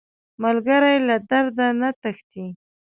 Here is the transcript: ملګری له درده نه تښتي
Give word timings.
ملګری 0.43 0.95
له 1.07 1.15
درده 1.29 1.67
نه 1.81 1.89
تښتي 2.01 2.45